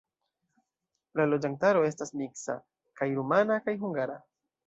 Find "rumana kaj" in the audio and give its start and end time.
3.19-3.79